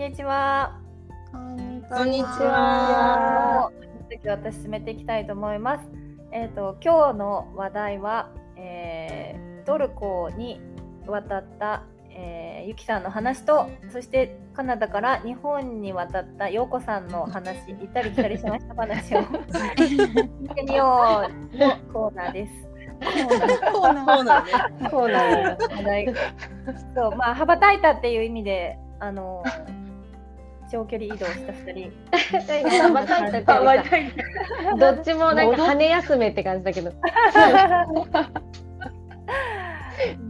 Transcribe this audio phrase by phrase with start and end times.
[0.00, 0.80] にちは。
[1.30, 1.38] こ
[2.04, 3.70] んにちは。
[4.08, 5.84] 次私進めていきたいと思います。
[6.32, 10.58] えっ、と今日の話題は、えートルコに
[11.06, 19.20] 渡った、えーゆきさんの話と、そしてカナダから日本に渡った陽子さんの話、行ったり来たりしました話を
[19.76, 22.52] 聞いてみようのコーナーです。
[23.70, 24.16] コーナー。
[24.16, 24.88] コーナーね。
[24.88, 26.14] コーナーで話題
[26.94, 29.42] そうまあ羽ばたいたっていう意味であの
[30.70, 31.90] 長距離移動した2人。
[34.78, 36.92] どっちもなんか羽休めって感じだけど。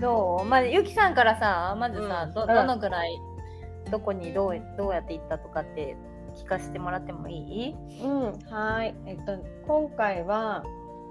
[0.00, 0.44] どう？
[0.44, 2.34] まあゆきさんからさまずさ、うん。
[2.34, 3.18] どどのぐらい
[3.90, 5.96] どこにどうどうやって行ったとかって
[6.34, 7.76] 聞かせてもらってもいい？
[8.02, 8.94] うん、はい。
[9.06, 10.64] えっと今回は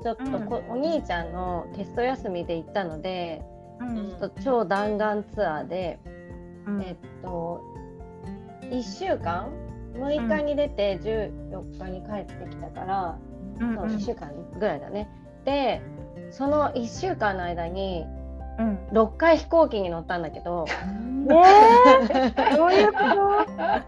[0.04, 3.42] ちょっとこ、お兄ちゃんのテスト休みで行ったので、
[3.82, 3.96] うん。
[4.18, 6.00] ちょっと超弾丸ツアーで、
[6.66, 6.82] うん。
[6.82, 7.62] えっと
[8.70, 9.50] 1週間
[9.94, 13.18] ？6日に出て14日に帰ってきたから、
[13.60, 13.76] うん。
[13.76, 15.10] そう1週間ぐらいだね。
[15.46, 15.82] で
[16.32, 18.06] その1週間の間に
[18.60, 18.78] うん。
[18.92, 20.66] 6回飛行機に乗ったんだけど。
[20.68, 20.74] え。
[21.34, 23.06] ー、 どういうこと？
[23.06, 23.84] あ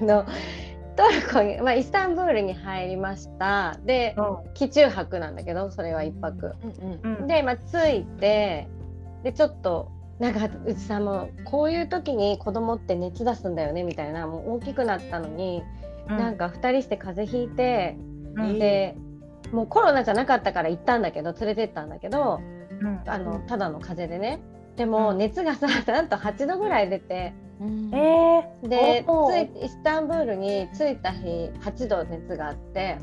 [0.00, 0.24] の
[0.96, 3.78] トルコに、まあ、イスタンブールに入りました。
[3.84, 4.16] で
[4.54, 6.54] 機中泊なんだけどそれは1泊、
[7.02, 7.26] うんうん。
[7.26, 8.68] で、まあ、着いて
[9.22, 9.90] でちょっと
[10.20, 15.62] なんかうちさもうこういう時に子供って熱出すんだよねみたいなもう大きくなったのに、
[16.06, 17.96] なんか2人して風邪ひいて、
[18.36, 18.58] うん。
[18.58, 18.96] で
[19.50, 22.40] もうコロナじゃなかったから行ったんだけど連れてったんだけど
[22.82, 23.00] うん。
[23.06, 24.42] あのただの風邪でね。
[24.76, 25.18] でもうん。
[25.18, 27.32] 熱がさなんと8度ぐらい出て。
[27.62, 32.98] えー、でついイスタンブールに着いた日8度熱があって。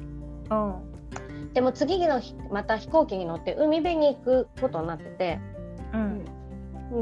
[0.52, 1.54] うん。
[1.54, 5.40] でも次の日また飛行機に乗って海辺に行くことになってて。
[5.96, 6.37] うん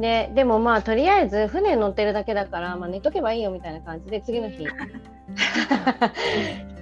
[0.01, 4.66] ででもまあとりあえず船に乗ってるだけだから、まあ、寝とけばいいよみたいな感じで次の日。
[4.66, 4.67] 飛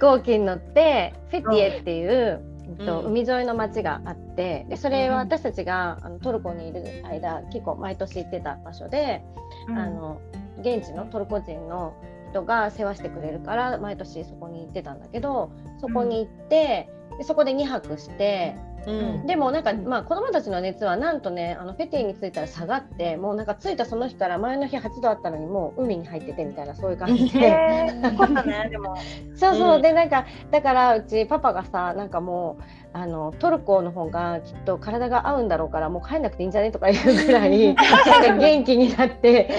[0.00, 2.42] 行機に乗ってフェティエっていう、
[2.78, 3.06] えっとうん。
[3.06, 9.22] 海沿いの町があってでそれは私たちがあのトルコにいる間結構毎年行ってた場所で。
[9.68, 9.78] うん。
[9.78, 10.20] あの
[10.60, 11.94] 現地のトルコ人の
[12.30, 15.50] 人が世話してくれるから毎年そこに行ってたんだけど
[15.80, 16.88] そこに行って、
[17.18, 19.26] でそこで2泊してうん。
[19.26, 27.38] でもなんか、まあ、子供たちの熱はなんとねあのフェティに着いたら下がってもうなんか着いたその日から前の日8度あったのにもう海に入っててみたいなそういう感じで。
[27.40, 28.96] えー、よかったねでも
[29.34, 37.86] そうそう、うんでなんかだからうちパパがさなんかもうあのトルコの方がきっと体が合うんだろうからもう帰んなくていいんじゃねとかいうぐらい なん
[38.22, 39.50] か元気になって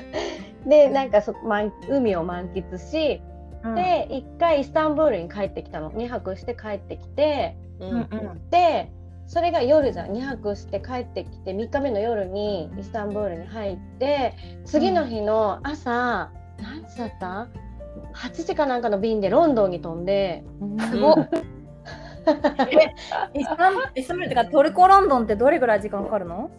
[0.66, 3.20] でなんかそ、ま、海を満喫し、
[3.74, 5.90] で一回イスタンブールに帰ってきたの。
[5.92, 7.56] 2泊して帰ってきて。
[7.80, 8.00] ううんうん。
[8.00, 8.50] ん。
[8.50, 8.92] で
[9.26, 14.34] それが夜じゃん2泊して帰ってきて3日目の夜にイスタンブールに入って
[14.66, 17.48] 次の日の朝、何時だった
[18.14, 20.44] ？8時かなんかの便でロンドンに飛んで
[20.90, 21.28] すごっ
[23.34, 26.50] イスタンイスタンブールってかトルコロンドンってどれぐらい時間かかるの？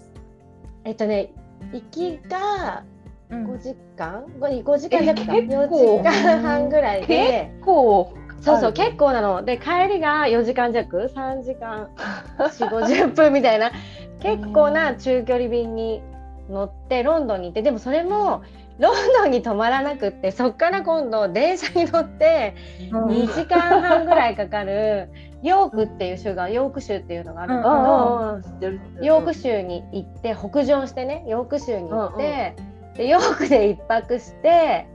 [0.85, 1.33] えっとね
[1.71, 2.94] 行きがうん
[3.43, 5.35] 5時間？5, 5時間弱か？
[5.35, 7.51] え4結構時間半ぐらいで。
[7.63, 9.43] こそうそう結構なの。
[9.43, 11.89] で帰りが4時間弱？3時間。
[12.37, 13.71] 4 5 0分みたいな。
[14.21, 16.01] 結構な中距離便に
[16.49, 18.43] 乗ってロンドンに行ってでもそれも
[18.79, 22.55] ロンドンに泊まらなくってそっから今度電車に乗って
[22.91, 23.05] うん。
[23.07, 25.09] 2時間半ぐらいかかる
[25.43, 29.05] ヨークっていう州がヨーク州っていうのがあるんだけど。
[29.05, 32.55] ヨーク州に行って北上してねヨーク州に行って、
[32.95, 34.87] でヨークで一泊して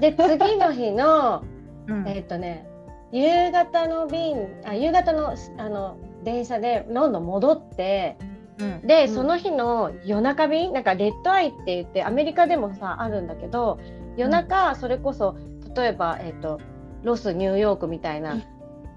[0.00, 1.44] で次の日の
[1.88, 2.08] うん。
[2.08, 2.66] えっとね
[3.12, 8.16] 夕方の便あ夕方のあの電車でロンドン戻って
[8.58, 8.86] うん。
[8.86, 9.14] で、うん。
[9.14, 13.78] その日の夜中便なんかレッドアイって言ってアメリカでもさあるんだけど
[14.16, 15.36] 夜中それこそ
[15.76, 16.58] 例えば、えっと
[17.02, 18.36] ロスニューヨークみたいな、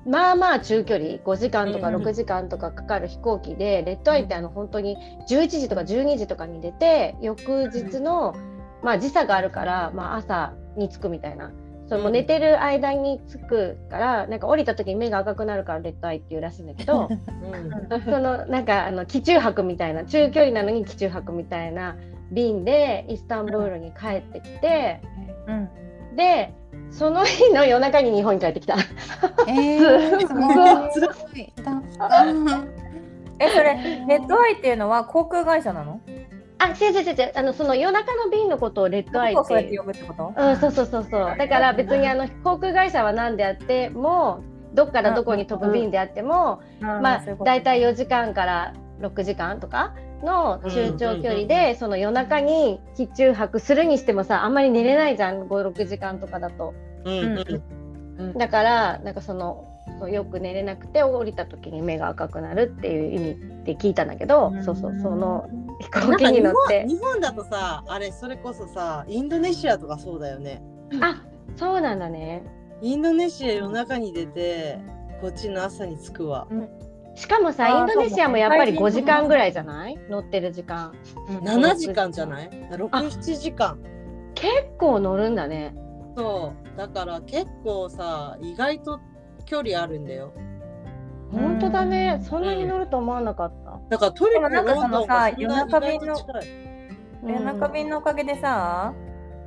[0.10, 4.98] まあまあ中距離5時間とかうん6時間とかかかる飛行機で、レッドアイってあの本当に
[5.30, 8.36] 11時とか12時とかに出て翌日の、
[8.82, 11.52] まあ時差があるから、まあ、朝に着くみたいな。
[11.88, 18.04] それも寝てる間に着くからなんか降りた時に目が赤くなるからレッドアイっていうらしいんだけどうん。
[18.06, 21.98] そのなんかあの機中泊みたいな中距離なのに機中泊みたいな
[22.32, 25.02] 便でイスタンブールに帰ってきて、
[25.48, 26.54] うんで
[26.92, 28.76] その日の夜中に日本に帰ってきた。
[29.48, 30.20] えー、
[30.92, 31.54] すごい。
[33.42, 36.02] えそれレッドアイっていうのは航空会社なの？
[36.58, 37.32] あ違う違う違う。
[37.36, 40.34] あのその夜中の便のことをレッドアイっどこをそうやってて呼ぶってこと？
[40.36, 41.38] うん、そうそうそうそう。
[41.38, 44.42] だから別にあの航空会社は何であっても
[44.74, 49.94] どっからどこに飛ぶ便であっても、まあ大体4時間から6時間とか
[50.24, 56.74] の中長距離で、その夜中に機中泊するにしてもさあんまり寝れないじゃん56時間とかだと。
[57.06, 59.66] うんうんだからなんかその
[60.12, 65.50] よく寝れなくて降りた時に目が赤くなるっていう意味で聞いたんだけど、そうそうその
[65.80, 66.86] 飛行機に乗って。
[66.86, 70.62] 日本だとさあれそれこそさインドネシアとかそうだよね。
[71.02, 71.24] あ
[71.56, 72.44] そうなんだね。
[72.82, 74.80] インドネシア夜中に出て
[75.22, 76.48] こっちの朝に着くわ
[77.16, 79.98] しかもさインドネシアもやっぱり5そうだ時間ぐらいじゃない？
[80.10, 80.94] 乗ってる時間。
[81.28, 83.78] 7時間じゃない？67時間。
[84.36, 85.76] 結構乗るんだね。
[86.16, 86.78] そう。
[86.78, 89.00] だから結構さ意外と
[89.46, 90.34] 距離あるんだよ。
[91.32, 92.20] 本当だね。
[92.24, 96.48] そんなに乗ると思わなかった、だからトルコでもなんかそのさロンドンがそんな意外と近い。
[96.64, 96.70] うん
[97.28, 98.94] 夜中便のおかげでさ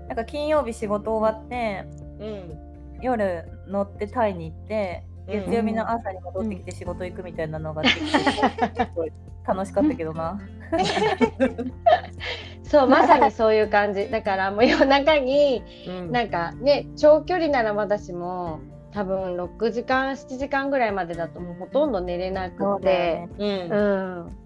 [0.07, 1.87] なんか金曜日仕事終わって
[2.21, 2.59] うん。
[3.01, 10.41] 夜乗ってタイに行ってうん月曜日の朝に戻ってきて仕事行くみたいなのが楽しかったけどな。
[12.65, 14.11] そうまさにそういう感じ。
[14.11, 16.13] だからもう夜中にうん。
[16.13, 18.61] なんかね長距離ならまだしも
[18.93, 23.29] 多分6時間7時間ぐらいまでだともうほとんど寝れなくて。
[23.39, 23.49] うん。
[23.49, 24.42] うん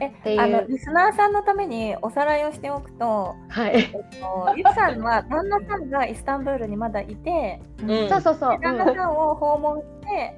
[0.00, 3.74] えあのリスナーさんのためにおさらいをしておくと、はい。
[3.76, 8.08] えっと、ゆきさんは旦那さんがイスタンブールにまだいて、うん。
[8.08, 10.36] そうそうそう、旦那さんを訪問して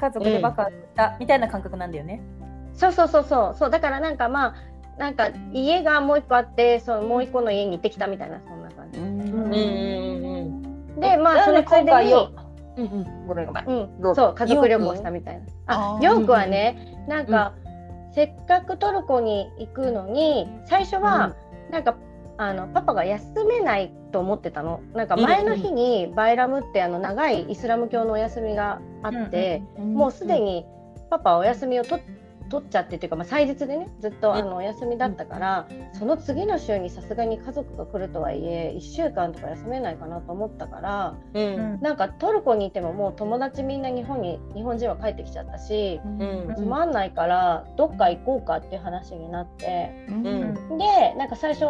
[0.00, 2.22] 家族でバカしたみたいな感覚なんだよね。
[2.74, 3.56] そうそうそうそう。
[3.58, 4.54] そうだからなんかまあ
[4.98, 9.20] なんか家がもう一個あってそのもう一個の家に行ってきたみたいなそんな感じ、うん。
[9.20, 9.54] うん。
[10.94, 11.00] うん。
[11.00, 12.30] でまあそのついでによ。
[12.76, 13.26] うんうん。
[13.26, 13.66] ごめんごめん。
[13.66, 13.72] う
[14.10, 15.46] ん、そう家族旅行したみたいな。
[15.66, 17.52] あヨークはねなんか、
[18.14, 21.34] せっかくトルコに行くのに最初は、
[21.70, 21.96] なんか
[22.36, 24.80] あのパパが休めないと思ってたの。
[24.94, 30.64] なんか前の日にバイラムってあの長いイスラム教のお休みがあって、もうすでに
[31.10, 32.04] パパはお休みを取っ
[32.48, 41.80] 取っちゃってっていうか、まあ、祭日でねずっとあのお休みだったから、その次の週にさすがに家族が来るとはいえ1週間とか休めないかなと思ったからうん。
[41.80, 46.08] なんかトルコにいてももう友達みんな日本に日本人は帰ってきちゃったしう
[46.52, 46.54] ん。
[46.56, 50.78] つまんないからどっか行こうかっていう話になってうん。
[50.78, 51.64] でなんか最初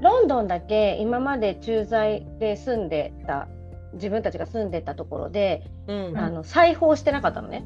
[0.00, 3.48] ロンドンだけ今まで駐在で住んでた
[3.94, 6.18] 自分たちが住んでたところで、うん。
[6.18, 7.64] あの裁縫してなかったのね。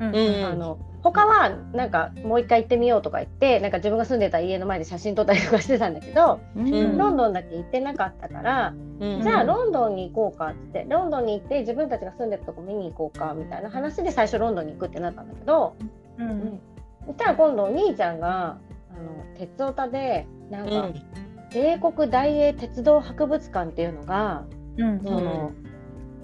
[0.00, 0.14] うん。
[0.14, 0.44] うん。
[0.44, 6.98] あの他はなんかもう一回行ってみようとか言ってなんか自分が住んでた家の前で写真撮ったりとかしてたんだけど、ん。
[6.98, 9.22] ロンドンだけ行ってなかったから、うん。
[9.22, 15.76] じゃあロンドンに行こうかってロンドンに行って自分たちが住んでたとこ見に行こうかみたいな話で最初ロンドンに行くってなったんだけど
[16.18, 16.60] うん。
[17.06, 18.58] そしたら今度お兄ちゃんが
[18.90, 21.02] あの鉄オタでなんか、うん。
[21.52, 24.44] 英国大英鉄道博物館っていうのが、
[24.76, 25.00] うん。
[25.02, 25.52] その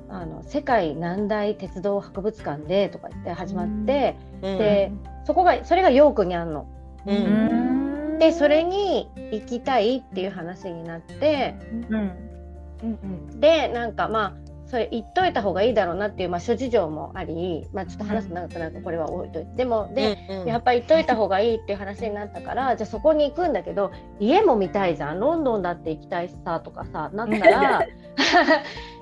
[0.09, 4.59] あの世界何大鉄道博物館でとか言って始まって、うん。
[4.59, 4.93] で
[5.25, 6.69] そこがそれがヨークにあんの。
[7.07, 8.17] ううん。
[8.17, 11.55] んでそれに行きたいっていう話になって
[11.91, 13.41] うん。
[13.41, 19.57] でなんかまあそれ言っといた方がいいだろうなっていう、まあ、諸事情もあり、まあ、ちょっと話すと長くなるからこれは置いといて。
[19.59, 25.21] でもで、うんやっぱり言っといた方がいいっていう話になったからじゃあそこに行くんだけど家も見たいじゃん。
[25.21, 27.87] ロンドンだって行きたいしさとかさなったら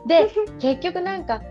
[0.07, 1.43] で結局なんか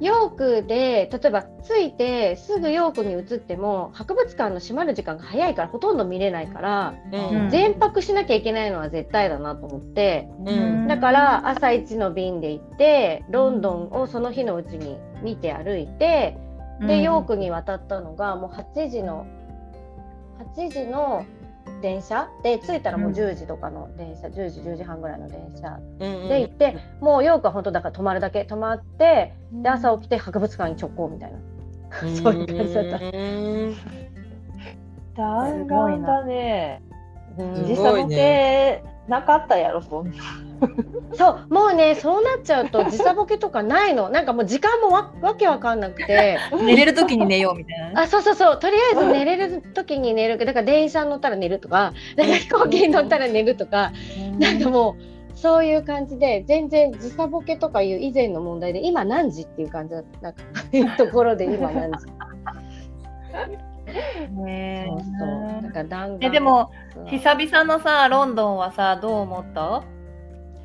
[0.00, 7.50] ヨークで例えば着いてすぐヨークに移っても博物館の閉まる時間が早いからほとんど見れないからうん。
[7.50, 10.28] 全泊しなきゃいけないのは絶対だなと思って。
[10.44, 10.88] うん。
[10.88, 16.36] だから朝一の便で行ってロンドンをその日のうちに見て歩いて。
[16.80, 19.26] でヨークに渡ったのがもう8時の
[20.56, 21.24] 8時の
[21.80, 31.38] 電車で着いたらもう10時とかの電車、10時10時半ぐらいの電車うんで行って、もうヨークは本当だから泊まるだけ泊まってで朝起きて博物館に直行みたいな、
[32.22, 32.96] そういう感じだった。
[32.96, 33.74] うん。
[35.14, 36.82] 弾丸だね。
[37.38, 37.54] うん。
[37.66, 40.16] 時差ボケなかったやろ、そんな。
[41.14, 44.08] そうもうねそうなっちゃうと時差ボケとかないの。
[44.08, 46.38] なんかもう時間もわわけわかんなくて。
[46.64, 48.02] 寝れる時に寝ようみたいな。
[48.02, 48.58] あそうそうそう。
[48.58, 50.38] とりあえず寝れる時に寝る。
[50.38, 53.92] だから電車乗ったら寝るとかなんか飛行機に乗ったら寝るとか。
[54.38, 60.20] なんかもうそういう感じで全然時差ボケとかいう以前の問題で今何時っていう感じだった。
[60.22, 62.06] なんかところで今何時
[64.30, 65.06] ねそうそ
[65.58, 65.62] う。
[65.62, 66.70] なんか弾丸えでも
[67.06, 69.82] 久々のさロンドンはさどう思った？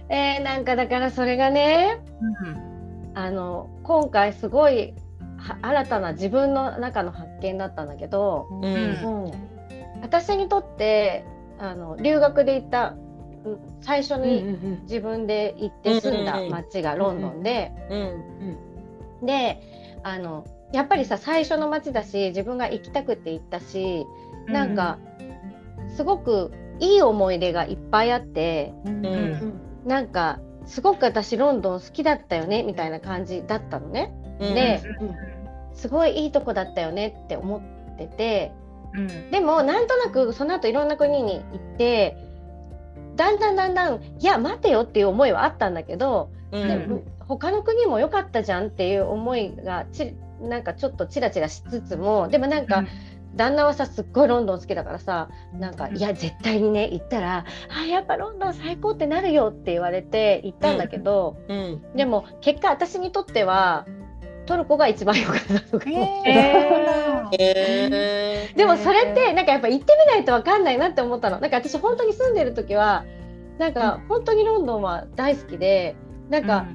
[0.10, 2.02] えー、なんかだからそれがね、
[2.42, 3.12] うん。
[3.14, 4.94] あの今回すごい
[5.38, 8.64] は新たな自分の中の発見だったんだけど、うん。
[8.64, 8.68] う
[9.28, 9.32] ん、
[10.02, 11.26] 私にとって
[11.60, 12.96] あの留学で行った
[13.44, 19.26] うん最初に自分で行って住んだ町がロンドンで、うん。
[19.26, 19.62] で
[20.04, 24.06] あのやっぱりさ最初の町だし自分が行きたくて行ったし
[24.48, 24.98] なんか
[25.96, 29.62] すごくいい思い出がいっぱいあってうん。
[29.86, 34.14] なんかすごく私ロンドン好きだったよねみたいな感じだったのね。
[34.40, 34.54] うん。
[34.54, 34.82] で
[35.74, 37.60] すごいいいとこだったよねって思
[37.94, 38.52] ってて
[38.94, 39.32] うん。
[39.32, 42.18] でもなんとなくその後いろんな国に行って
[43.16, 46.68] だんだんだんだんいや待てよっていう思いはあったんだけど、うん。
[46.68, 52.86] でも他の国も良かったじゃんっていう思いがちなんかちょっとチラチラしつつもでもなんか、
[53.36, 61.82] 旦那はさすっごいロンドン好きだからさなんか、うんいや絶対にね行ったら「あやっぱロンドン最高ってなるよ」って言われて行ったんだけど、うん。
[61.96, 63.86] でも結果私にとっては
[64.48, 71.40] トルコが一番良かったとか、ええ でもそれってなんかやっぱ行ってみないと分かんないなって思ったの。
[71.40, 73.06] なんか私本当に住んでる時は
[73.60, 75.96] なんか本当にロンドンは大好きで
[76.30, 76.66] なんか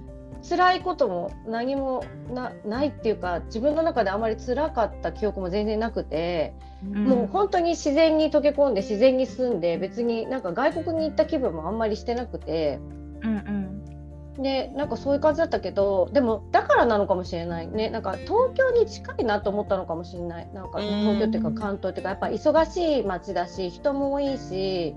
[0.48, 12.80] 辛いことも何もなないっていうか自分の中であまり辛かった記憶も全然なくて、もう本当に自然に溶け込んで自然に住んで別になんか外国に行った気分もあんまりしてなくて。
[13.22, 13.82] うんうん。
[14.42, 17.90] でなんかそういう感じだったけどでもだからなのかもしれないね。
[17.90, 20.50] なんか東京に近いなと思ったのかもしれない。
[20.54, 24.94] なんかうん東京っていうか関東っていうかやっぱ忙しい街だし人も多いし、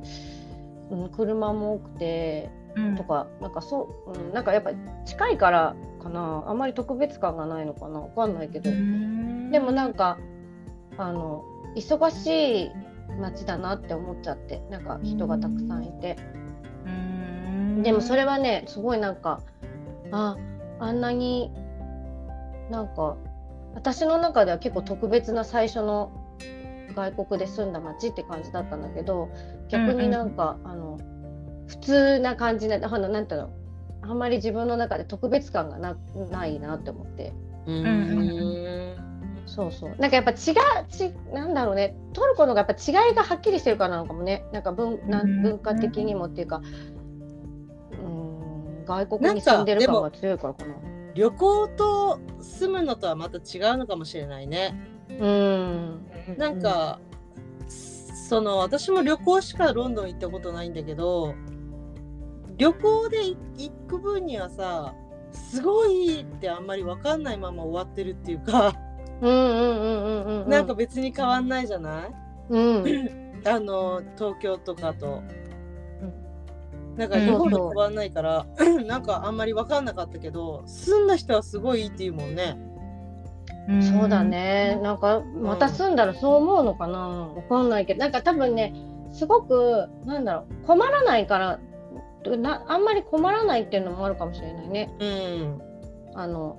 [0.90, 2.96] うん、車も多くてうん。
[2.96, 4.72] とかなんかそう、うん、なんかやっぱ
[5.06, 6.44] 近いからかな。
[6.48, 8.00] あんまり特別感がないのかな。
[8.00, 8.70] わかんないけど、
[9.52, 10.18] でもなんか
[10.98, 11.44] あの
[11.76, 12.72] 忙しい
[13.20, 14.62] 街だなって思っちゃって。
[14.70, 16.18] なんか人がたくさんいて。
[17.84, 19.42] でもそれはねすごいなんか
[20.12, 20.38] あ
[20.80, 21.52] あんなに
[22.72, 23.16] なんか
[23.76, 26.12] 私の中では結構特別な最初の
[26.96, 29.30] 外国で住んだ街って感じだったんだけど
[29.68, 30.98] 逆になんか、あの
[31.68, 33.50] 普通な感じなあのなんていうの？
[34.02, 35.98] あんまり自分の中で特別感がな
[36.30, 37.34] ないなって思って。
[37.66, 38.96] うん。
[39.48, 39.96] そうそう。
[39.98, 40.38] なんかやっぱ違う
[40.90, 41.96] ちなんだろうね。
[42.14, 44.46] トルコの方がやっぱ違いがはっきりしてるからなのかもね。
[44.52, 46.62] なんか文なん文化的にもっていうか。
[47.92, 48.86] うん。
[48.86, 50.76] 外国に住んでる感が強いからかな。
[51.16, 54.76] 旅行と住むのとはまた違うのかもしれないね。
[55.10, 56.06] うん。
[56.38, 57.00] なんか、
[57.68, 61.36] その私も旅行しかロンドン行ったことないんだけど
[62.58, 63.38] 旅行で行
[63.88, 64.94] く分にはさ
[65.32, 68.74] すごいってあんまり分かんないまま終わってるっていうか、
[69.22, 70.50] うんうんうんうんうんうん。
[70.50, 72.12] なんか別に変わんないじゃない？
[72.50, 72.84] うん。
[73.48, 75.22] あの東京とかと。
[76.98, 78.46] なんかうん日本と変わんないから、
[78.88, 82.58] なんかあんまり分かんなかったけど住んだ人はすごいいいっていうもんね。
[83.82, 84.80] そうだね。
[84.82, 87.00] なんかまた住んだらそう思うのかな？
[87.00, 88.00] わかんないけど。
[88.00, 88.74] なんか多分ね
[89.12, 91.60] すごくなんだろう困らないから
[92.38, 95.62] なあんまり困らないっていうのもあるかもしれないねうん。
[96.16, 96.58] あの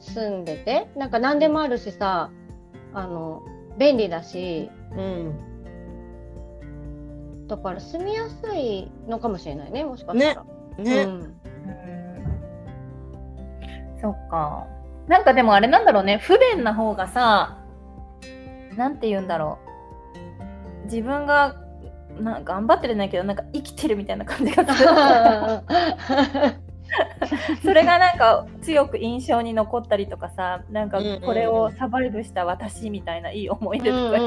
[0.00, 2.30] 住んでてなんか何でもあるしさ
[2.92, 3.42] あの
[3.78, 5.38] 便利だしうん。
[7.46, 10.44] だから住みやすいのかもしれないねもしかしたら。
[10.78, 11.02] ね。
[11.02, 11.34] うんうん
[14.04, 14.66] そっか。
[15.08, 17.58] なんかでもあれなんだろうね、不便な方がさ、
[18.76, 19.58] なんて言うんだろ
[20.82, 20.84] う。
[20.84, 21.56] 自分が
[22.20, 24.88] な頑張ってるんだけど、なんか生きてるみたいな感じがする。
[27.62, 34.18] それがなんか強く印象に残ったりとかさ、なんかこれをサバイブした私みたいないい思い出とか、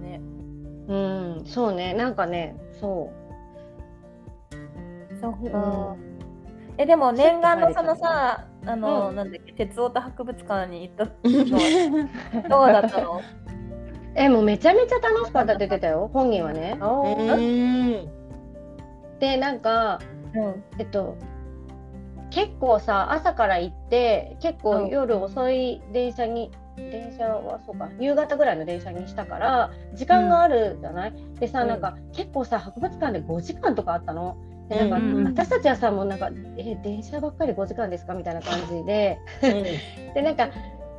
[0.00, 0.20] ね。
[0.88, 1.94] うんうんそうね。
[1.94, 3.10] なんかねそ
[5.20, 5.58] そっう、か。
[5.58, 6.14] うん。
[6.76, 9.16] えでも念願のそのさ、あの、うん。
[9.16, 13.20] なんだっけ、鉄オタ博物館に行ったのどうだったの？
[14.16, 16.76] えもうめちゃめちゃ楽しかったって言ってたよ本人はね。
[16.80, 16.84] う
[17.36, 18.08] ん。
[19.20, 20.00] でなんか
[20.34, 21.16] うんえっと
[22.30, 34.36] 結構さ朝から行って結構うん夜遅い電車に、電車はそうか夕方ぐらいの電車にしたから時間があるじゃない、でさうんなんか結構さ博物館で5時間とかあったの？
[34.68, 39.18] でなんか、うんうん私たちはさもうなんか「え電車ばっかり5時間ですか?」みたいな感じで
[40.14, 40.48] でなんか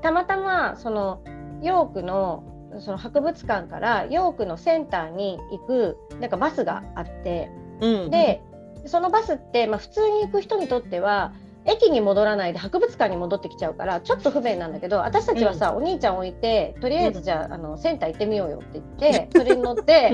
[0.02, 1.20] たまたまその
[1.62, 2.44] ヨークの
[2.82, 7.50] その博物館からヨークのセンターに行くなんかバスがあって
[7.82, 8.10] うん。
[8.10, 8.42] で
[8.86, 11.34] そのバスって、まあ、普通に行く人にとっては
[11.66, 20.12] 駅に戻らないで博物館に戻ってきちゃうからちょっと不便なんだけど私たちはさ、お兄ちゃん置いてとりあえずじゃあ,、あのセンター行ってみようよって言って それに乗って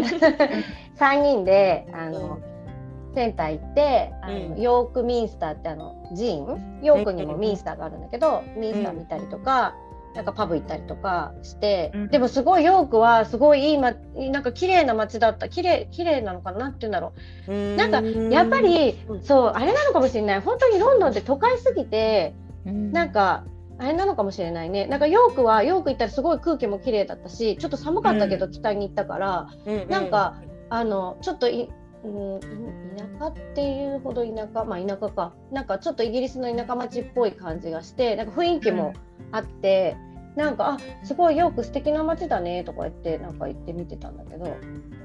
[0.98, 2.40] 3人であの、
[3.14, 4.62] センター行ってあの、うん。
[4.62, 6.80] ヨークミンスターってあの寺院？
[6.84, 9.76] ヨークにもミンスターがあるんだけど、ミンスター見たりとか。
[10.14, 12.08] なんかパブ行ったりとかして、うん。
[12.10, 17.14] でもすごいヨークはすごいいい、ま、なんか綺麗な街だった綺麗綺麗なのかななんて言うんだろ
[17.48, 17.76] う。
[17.78, 19.24] なんかやっぱり、うん。
[19.24, 20.42] そうあれなのかもしれない。
[20.42, 22.34] 本当にロンドンって都会すぎて
[22.66, 23.46] なんか
[23.80, 24.86] あれなのかもしれないね。
[24.86, 29.48] なんかヨークはヨーク行ったらすごい空気も綺麗だったしちょっと寒かったけど北に行ったから、
[29.90, 30.36] なんか
[30.70, 31.70] あのちょっとい、
[32.04, 32.40] うん、い
[32.98, 38.94] 田舎っていうほど田舎まあ田舎かなんかちょっとイギリスの田舎町っぽい感じがしてなんか雰囲気も
[39.32, 39.96] あって、
[40.36, 44.46] なんかあすごいヨーク素敵な街だねとか言ってなんか言って見てたんだけど。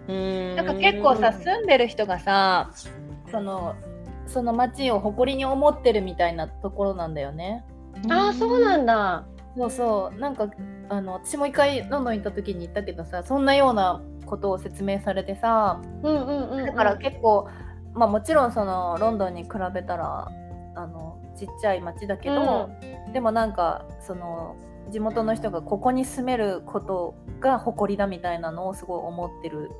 [0.08, 2.70] ななんか結構さ住んでる人がさ
[3.30, 3.74] その
[4.26, 7.64] その町を誇りに思ってるみたいなところなんだよね。
[8.08, 9.26] ああそうなんだ。
[9.56, 10.48] そうそうなんか
[10.88, 17.48] あの私も一回ロンドン行った時に言ったけどさそんなようなことを説明されてさうんうんうんうん、だから結構、
[17.94, 20.28] まあもちろんそのロンドンに比べたら
[20.74, 22.70] あのちっちゃい町だけど、
[23.12, 24.56] でもなんかその
[24.90, 29.70] 地元の人がここに住めることが誇りだみたいなのをすごい思ってる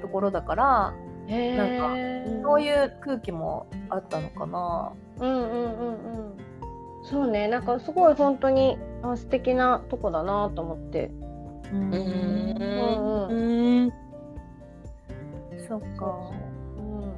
[0.00, 0.94] ところだから
[1.26, 4.92] へなんそういう空気もあったのかな。
[5.20, 6.36] うんうんうんうん。
[7.04, 11.10] そうね、なんかすごい本当にあ素敵なとこだなと思って。
[11.72, 13.92] うんうんうん。
[15.68, 16.30] そっか。
[16.76, 17.12] うん、思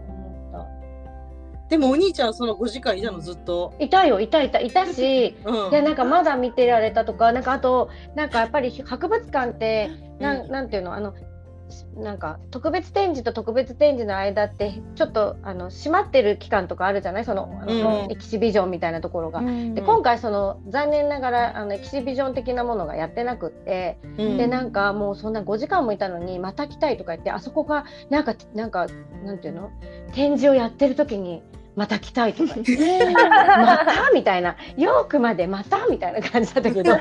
[0.52, 3.74] っでもお兄ちゃんその5時間いたのずっと。
[3.80, 5.36] いたよ、いたいたいたし。
[5.44, 8.30] うんいやなんかまだ見てられたとかなんかあとなん。
[8.30, 10.68] かやっぱり博物館ってなん,、うんなん。
[10.70, 11.14] ていうのあの
[11.96, 17.24] なんか特別展示と特別展示の間ってちょっとあの閉まってる期間とかあるじゃない？
[17.24, 18.12] そのあの、うん。
[18.12, 19.40] エキシビジョンみたいなところが。
[19.40, 24.36] で今回その残念ながらあのエキシビジョン的なものがやってなくって、うん。
[24.36, 28.86] でなんかもうそんな5時間もいたのにまた来たいとか言ってあそこがなんかなんか
[29.24, 29.70] なんていうの？
[30.12, 31.42] 展示をやってる時に
[31.76, 34.56] また来たいとか またみたいな。
[34.76, 36.92] ヨークまでまたみたいな感じだったけど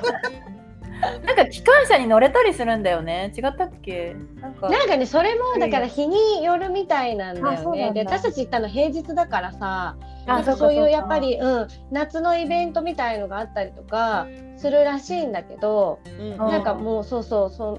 [1.25, 3.33] なんか機関車に乗れたりするんだよね。
[3.37, 4.15] 違ったっけ？
[4.41, 4.69] なんか。
[4.69, 7.91] なんかねそれもだから日によるみたいなんだあよね。
[7.93, 11.09] で私たち行ったの平日だからさなあんかそういうやっぱ。
[11.13, 17.73] かり、うん、夏のイベントみたいのがあったりとかするらしいんだけど、うんなんかもうそうそうそ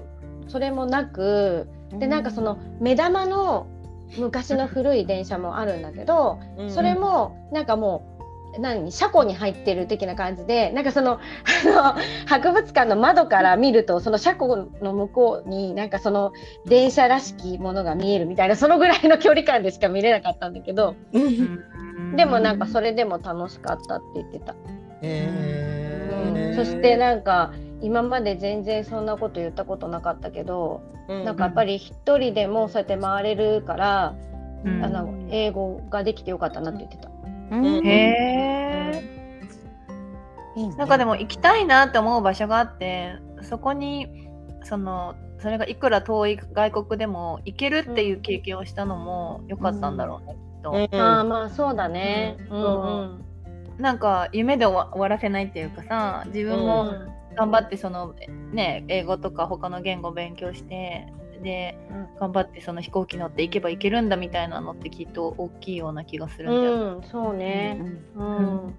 [0.47, 3.67] うそれもなくでなんかその目玉の
[4.17, 8.14] 昔の古い電車もあるんだけど、うんそれもなんかもう
[8.59, 11.19] 何車庫に入ってる的な感じでなんかその
[11.65, 16.33] あの博物館の窓から見るとその車庫の向こうになんかその
[16.65, 21.59] 電車らしきものが見えるみたいなそのぐらいの距離感でしか見れなかったんだけどうん。
[22.15, 24.55] でもなんかそれでも楽しかったって言ってた。
[25.01, 26.55] へー。
[26.55, 34.15] そしてなんか今まで全然そんなこと言ったことなかったけど、なんかやっぱり一人でもそうやって回れるから、
[34.63, 34.83] うん。
[34.83, 37.09] あの英語ができてよかったなって言ってた。
[37.51, 39.15] うんへえ。
[40.77, 44.29] なんかでも行きたいなって思う場所があってそこに
[44.63, 50.71] そのそれがいくら遠い外国でも行けるっていう経験をしたのも良かったんだろうね、きっと。
[50.71, 52.37] うんああまあそうだね。
[52.49, 53.25] ううんんうん。
[53.77, 58.15] なんか夢で終わ終わらせないっていうかさ自分うもん頑張ってその
[58.53, 61.07] ね英語とか他の言語勉強して
[61.39, 61.77] で
[62.19, 66.97] 頑張ってその飛行機乗って行けば行けるんだみたいなのってきっと大きいような気がするんだよ。
[66.97, 67.81] うん、そうね。
[68.15, 68.25] うん。
[68.25, 68.75] ん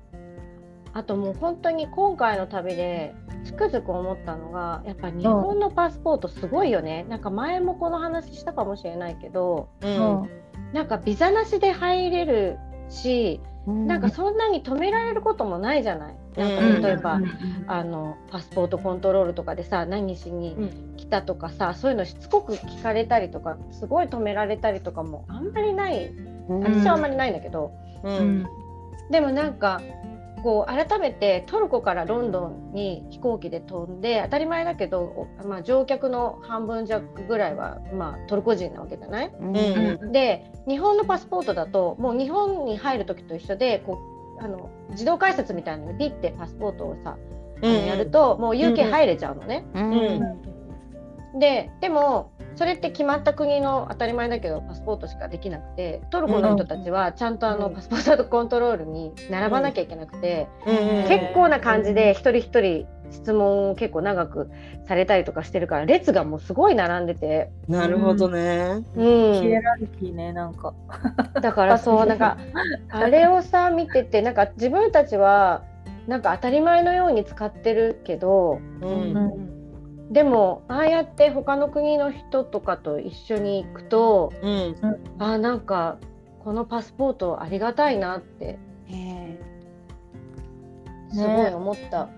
[0.92, 3.14] あともう本当に今回の旅で
[3.44, 7.04] つくづく思ったのがやっぱ日本のパスポートすごいよね。
[7.08, 10.30] なんか前もこの話したかもしれないけど、うん
[10.72, 16.16] なんかビザなしで入れるし、なんかそんなに止められることもないじゃない。
[16.36, 17.20] なんか例えば、
[17.66, 20.56] あのパスポートコントロールとかでさ何しに
[20.96, 26.12] 来たとかさ、そういうのしつこく聞かれたりとかすごい止められたりとかもあんまりない。
[26.48, 27.72] 私はあんまりないんだけど、
[28.04, 28.38] ううん。
[28.42, 28.46] ん
[29.10, 29.80] でもなんか
[30.42, 35.00] こう改めてトルコからロンドンに飛行機で飛んで当たり前だけど、
[35.42, 39.32] おまあ、乗客の半分弱ぐらいは、まあ、トルコ人なわけじゃない？
[39.40, 39.44] う
[40.06, 40.12] ん。
[40.12, 47.16] で日本のパスポートだともう日本に入る時と一緒でこうあの自動改札みたいなのにピッてパスポートをさ、
[47.62, 49.64] あのやるともう UK 入れちゃうのね。
[51.38, 57.74] ででもそれって決まった国の当たり前だけどパスポートしかできなくてトルコの人たちはちゃんとあのうん。
[57.74, 60.76] パスポートコントロールに並ばなきゃいけなくて、うん。
[61.08, 64.50] 結構な感じで一人一人質問を結構長く
[64.86, 68.84] されたりとかしてるから列がもうすごい並んでて、なるほどね。
[68.94, 70.74] うん、ヒエラルキーねなんか
[71.40, 72.38] だからそうなんか
[72.90, 75.62] あれをさ見ててなんか自分たちは
[76.06, 78.86] なんか当たり前のように使ってるけどう。
[78.86, 79.56] うんん
[80.12, 84.76] でもああやって他の国の人とかと一緒に行くとうん。
[85.18, 85.98] あーなんか
[86.44, 88.56] このパスポートありがたいなって
[91.16, 92.08] すごい思った。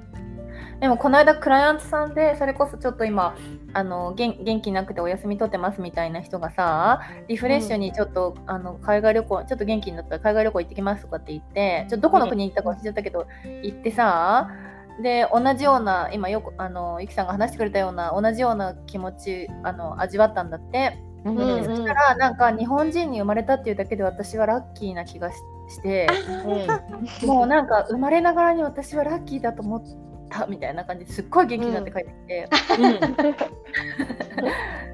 [0.80, 3.36] でもこの間クライアントさんでそれこそちょっと今
[3.72, 13.26] あの元元気なくてお休み取ってますみたいな人がさリフレッシュにちょっと、あの海外旅行ちょっと元気になったら海外旅行行ってきますとかって言ってちょっとどこの国に行ったか忘れちゃったけど、
[13.62, 14.50] 行ってさ
[15.02, 25.36] で同じような今よくあのゆきさんが話してくれたような同じような気持ちあの味わったんだって、うんでそしたらなんか日本人に生まれたっていうだけで私はラッキーな気がし
[25.68, 26.06] して。
[27.26, 32.48] もうなんか生まれながらに私はラッキーだと思ったみたいな感じですっごい元気になって帰ってきて、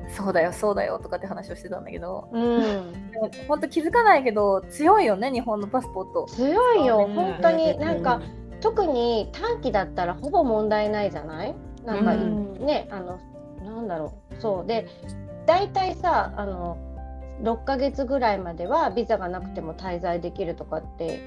[0.14, 2.28] そうだよそうだよとかって話をしてたんだけど。
[2.32, 6.26] うん、でも本当気づかないけど強いよね日本のパスポート。
[6.26, 7.06] 強いよ。
[7.08, 8.20] うん本当になんか
[8.60, 11.54] 特に短期だったらほぼ問題ないじゃない？
[11.84, 12.64] なんか、うん。
[12.64, 13.18] ねあの
[13.64, 14.40] なんだろう。
[14.40, 14.66] そう。
[14.66, 14.86] で
[15.46, 16.78] 大体さあの
[17.42, 21.20] 6ヶ月ぐらいまではビザがなくても滞在できるとかって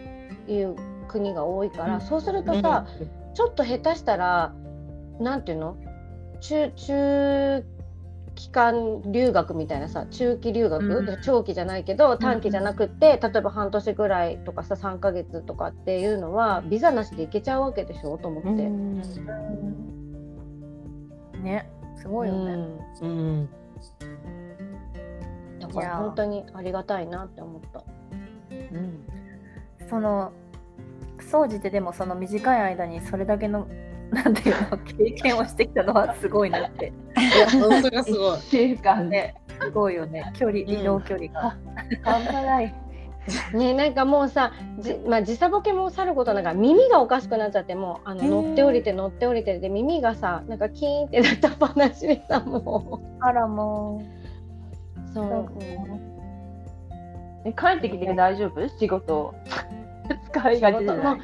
[0.48, 0.76] いう
[1.08, 2.02] 国が多いから、うん。
[2.02, 2.86] そうするとさ、
[3.38, 4.56] ちょっと下手したら
[5.20, 5.78] なんていうの？
[6.42, 7.64] 中中
[8.34, 18.50] 期間留学みたいなさ中期留学、うん長期じゃないけど短期じゃなくって、例えば半年ぐらいとかさ3ヶ月とかっていうのはビザなしで行けちゃうわけでしょと思って。
[21.40, 22.54] ねすごいよね。
[23.02, 23.12] うんう
[23.44, 23.50] ん。
[25.60, 27.84] だから本当にありがたいなって思った。
[29.88, 30.32] その
[31.30, 33.68] 総じてでもその短い間にそれだけの
[34.12, 36.94] なんていうの経験をしてきたのはすごいなって。
[37.18, 38.38] いや、本当がすごい。
[38.38, 41.58] っていうかね、ねすごいよね距離移動距離が。
[42.04, 42.74] 半端ない。
[43.54, 54.02] ねなんかもうさじ、まあ、時差ボケもさることながら耳がおかしくなっちゃってもうあの乗って降りて乗って降りてで耳がさなんかキーンってなった話でさもあらも
[55.12, 56.08] うそうう。
[57.46, 58.68] え帰ってきて大丈夫？
[58.80, 59.34] 仕事。
[60.40, 61.22] 使いがちじゃない。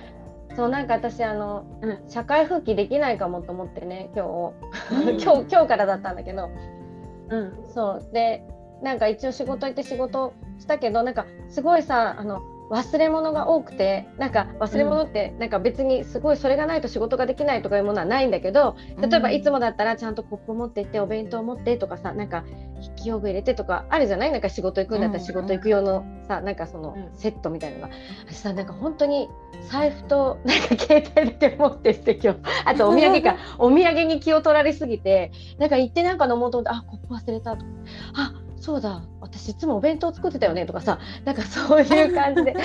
[0.56, 2.10] そうなんか私あの、うん。
[2.10, 4.54] 社会復帰できないかもと思ってね今
[4.92, 5.18] 日、うん。
[5.22, 6.50] 今日今日からだったんだけど。
[7.30, 7.66] うん。
[7.74, 8.10] そう。
[8.14, 8.46] で
[8.82, 12.42] なんか一応仕事行って仕事したけどなんかすごいさあの
[12.74, 22.44] 忘れ物が多くてなんか忘れ物ってなんか別にすごいそれがないと仕事ができないとかいうものはないんだけど例えばいつもだったらちゃんとコップ持って行ってお弁当持ってとかさなんか
[22.82, 24.32] 筆記用具入れてとかあるじゃない？
[24.32, 27.10] なんか仕事行くんだったらうん仕事行く用のさなんかそのうん。
[27.16, 27.94] セットみたいなのが。
[28.28, 29.30] 私さなんか本当に
[29.70, 32.40] 財布となんか携帯だけ持ってって今日。
[32.66, 33.38] あとお土産か。
[33.60, 37.72] お土産に気を取られすぎてなんか行ってなんか飲もうと思ってあコップ忘れたとか。
[38.16, 42.56] あそうだ私いつもお弁当作ってたよねとかさなんかそういう感じで。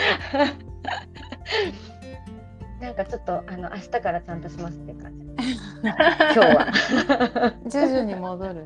[2.80, 5.26] なんかちょっとあの明日からちゃんとしますっていう感じ。
[5.82, 5.94] 今
[6.32, 7.52] 日は。
[7.66, 8.64] 徐々に戻る。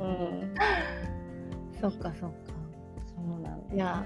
[0.00, 0.54] うん、
[1.80, 2.36] そっかそっか。
[3.14, 4.04] そうなんだいや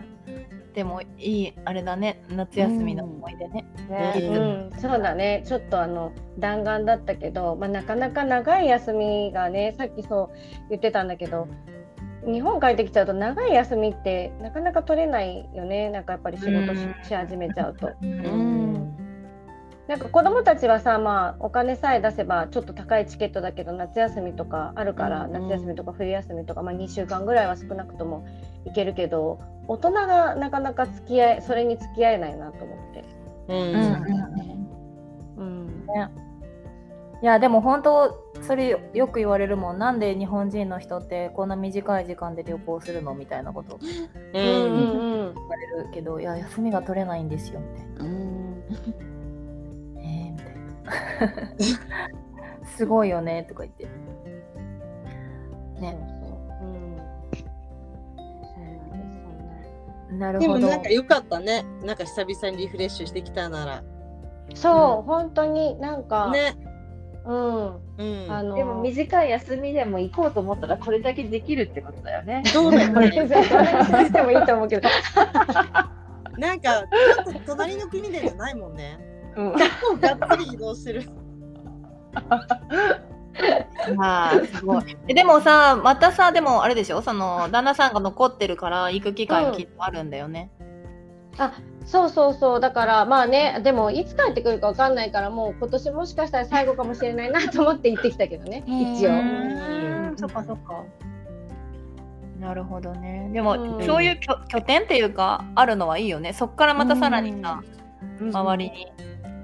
[0.75, 2.23] でもいいあれだね。
[2.29, 3.65] 夏休みの思い出ね。
[3.89, 5.43] ねうん、そうだね。
[5.47, 11.49] ちょっとあの弾丸だったけど、まあ、なかなか長い休みがねさっきそう言ってたんだけど
[12.25, 17.91] 日本帰ってきちゃうと長い休みってなかなか取れないよねなんかやっぱり仕事し,、始めちゃうと。
[18.03, 18.97] うん。
[19.89, 28.25] なんか子供たちはさまあお金さえ出せばちょっと高いチケットだけど夏休みとかあるから、うん夏休みとか冬休みとか、まあ、2週間ぐらいは少なくとも
[28.65, 33.05] 行けるけど大人がなかなか付き合えそれに付き合えないなと思って。
[33.49, 34.31] うん。
[35.39, 36.30] うん
[37.23, 43.79] いやでも本当それよく言われるもんなんで日本人の人ってこんな短い時間で旅行するのみたいなこと
[44.33, 44.63] 言うん。
[44.65, 44.71] うん
[45.11, 48.07] うんわれるけどいや休みが取れないんですよみたいな。
[50.01, 50.47] えー、みたい
[52.63, 52.65] な。
[52.77, 53.85] すごいよねとか言って。
[55.81, 55.99] ね。
[56.63, 56.97] うん
[60.11, 60.55] そうなるほど。
[60.59, 61.67] でもなんか良かったね。
[61.85, 63.85] なんか久々にリフレッシュしてきたなら。
[64.55, 66.55] そう、本当になんか、ね。
[67.31, 68.33] うん、うん。
[68.33, 72.43] あのでも短い休みでも行こうと思ったらこれだけできるってことだよね。
[72.53, 73.11] どうだよね。
[73.13, 74.89] してもいいと思うけど、
[76.39, 76.83] なんか
[77.25, 78.99] ちょっと隣の国でじゃないもんね。
[79.37, 79.53] うん。
[79.53, 81.05] 結構がっつり移動してる。
[83.97, 84.97] まあすごい。
[85.07, 87.01] えでもさまたさでもあれでしょ？
[87.01, 90.51] その旦那さんが残ってるから行く機会きっとあるんだよね。
[91.87, 99.11] そうそうそうだからまあねでもいつ帰ってくるかわかんないからもう今年もしかしたら最後かもしれないなと思って行ってきたけどね一応。
[99.11, 100.85] うんそっかそっか。
[102.39, 103.31] なるほどね。
[103.33, 106.33] でも、うんそういう拠拠点っていうかあるのはいいよね。
[106.33, 107.63] そっからまたさらにさ、
[108.19, 108.87] 周りに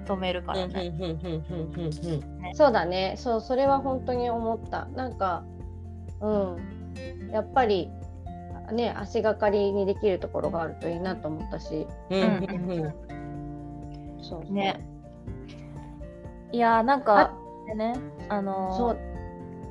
[0.06, 0.86] 止めるかうんうんらね。
[0.88, 5.42] うんうんうんうんそうだねそうそれは本当に思ったなんか
[6.20, 7.90] うんやっぱり
[8.72, 11.86] ね足がかりにできるところがあるといいなと思ったし。
[12.10, 12.94] うんうんうん
[14.22, 14.52] そうそう。
[14.52, 14.80] ね。
[16.52, 17.34] いやーなんか
[17.66, 17.94] でね
[18.28, 18.98] あのーそう。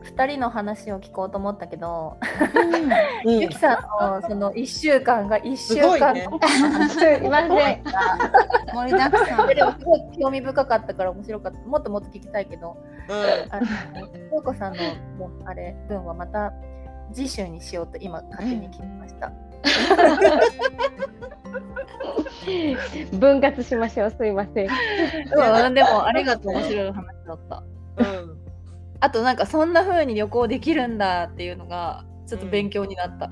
[0.05, 2.17] 2人の話を聞こうと思ったけど、
[3.25, 3.39] うん。
[3.41, 6.27] ゆきさんのその1週間が1週すごい間ね。
[6.89, 7.83] すいません。
[8.71, 11.59] 盛りだくさんでもすごい興味深かったから面白かった。
[11.67, 12.77] もっともっと聞きたいけど。
[13.49, 14.79] あの京子さんの
[15.17, 16.53] もうあれ分はまた
[17.13, 19.31] 次週にしようと今勝手に決めました、
[23.17, 24.11] 分割しましょう。
[24.17, 24.67] すいません。
[24.67, 27.63] うん、でもありがとう面白い話だった。
[27.97, 28.37] うん。
[28.99, 33.29] あとなんかそんな風に旅行できるんだっていうのがちょっと勉強になった、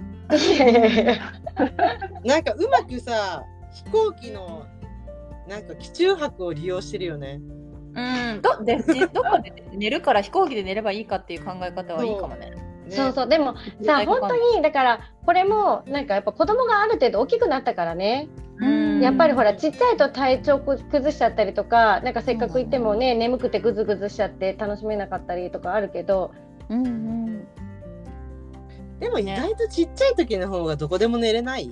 [2.24, 4.68] なんかうまくさ飛行機の
[5.48, 7.42] なんか機中泊を利用してるよね。
[7.96, 8.02] う
[8.38, 12.52] ん、どでじどこで寝るから飛行機で寝ればいいかっていう考え方はいいかもね。
[12.86, 12.96] ね。
[12.96, 13.28] そうそう。
[13.28, 18.28] でもさ本当にだからこれもなんかやっぱ子供がある程度大きくなったからね。
[18.60, 19.02] うん。
[19.02, 26.32] やっぱりほらちっちゃいと体調く崩しちゃったりとかなんかせっかく行ってもね眠くてぐずぐずしちゃって楽しめなかったりとかあるけど。
[26.70, 27.48] うんうん
[29.00, 31.70] でも意外とちっちゃい時の方がどこでも寝れない、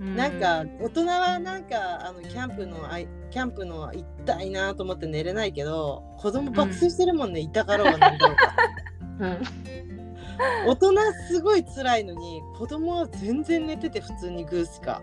[0.00, 0.16] うん。
[0.16, 8.36] なんか大人はなんかあのキャンプのあいキャンプの行ったいなと思って寝れないけど子供爆睡してるもんね、痛かろうがろうが
[10.66, 10.92] 大人
[11.28, 15.02] すごい辛いのに子供は全然寝てて普通にグースか。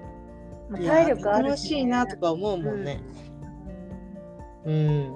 [0.70, 3.02] まあ体力ある楽しいなとか思うもんね。
[4.66, 5.14] うん。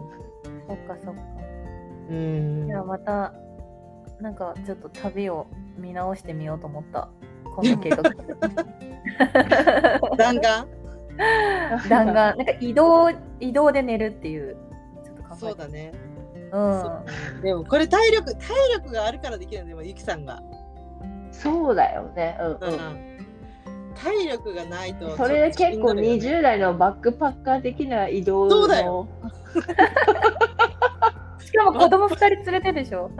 [0.68, 1.22] そっかそっか。
[2.10, 2.68] うん。
[2.68, 3.34] じゃあまた
[4.20, 7.10] なんかちょっと旅を見直してみようと思った。
[7.56, 8.02] この計画。
[10.18, 10.68] 弾丸？
[11.89, 12.38] 弾丸。
[12.38, 14.58] なんか移動移動で寝るっていう
[15.04, 15.39] ちょっと考えて。
[15.39, 15.92] そうだね
[16.54, 17.42] うん。
[17.42, 20.42] でもこれ体力体力があるからできるんでもゆきさんが、
[21.32, 22.38] そうだよね。
[22.39, 23.13] うんうん
[23.96, 25.18] 体力がないとうん。
[25.18, 29.08] それで結構ちょっとしんどいよね20代のバックパッカー的な移動のそうだよ
[31.39, 33.12] しかも子供二人連れてでしょ。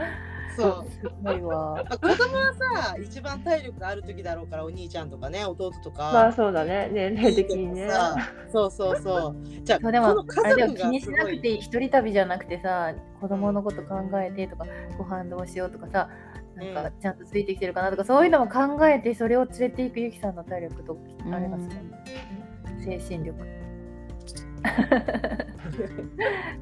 [0.56, 0.86] そう。
[0.92, 1.84] すごいわ。
[1.90, 6.90] 子供はさ一番体力がある時だろうからお兄ちゃんとかね弟とか、まあそうだね。
[6.92, 7.90] 年齢的にね。
[7.90, 8.16] さ。
[8.52, 9.36] そうそうそう。
[9.64, 11.58] じゃあそうでもあれで家族も気にしなくていい。
[11.58, 14.66] 一人旅じゃなくてさ子供のこと考えてとか
[14.98, 16.10] ご飯どうしようとかさ
[16.56, 20.98] なんうかちゃんとついてきてるかなとか、そういうのも考えてそれを連れていくゆきさんの体力と
[21.32, 23.40] あれがすごい、精神力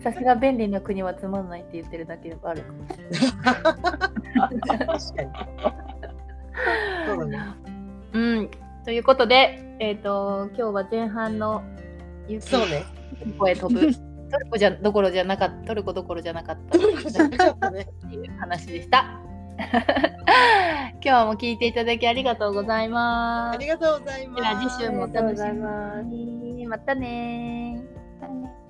[0.04, 2.98] さすが便利な国はつまんないって言ってるだけであるかも確
[4.88, 5.30] かに。
[7.08, 7.40] そうだね。
[8.14, 8.50] うん。
[8.84, 11.64] ということでえっ、と今日は前半の
[12.28, 12.84] ゆきそうね。
[13.38, 13.92] 声飛ぶ？
[14.32, 15.68] トルコじゃどころじゃなかった。
[15.68, 16.80] トルコどころじゃなかった。
[16.80, 17.88] トルコじゃなかったね。
[18.08, 19.20] っていう話でした。
[21.04, 23.56] 今日も聞いていただきありがとうございます。
[23.56, 24.70] ありがとうございます。
[24.78, 26.04] 次週もありがとうございます。
[26.72, 28.22] またねー。
[28.22, 28.61] だね